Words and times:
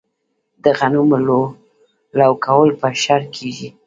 د 0.63 0.65
غنمو 0.79 1.17
لو 2.19 2.31
کول 2.45 2.69
په 2.79 2.85
اشر 2.93 3.21
کیږي. 3.35 3.69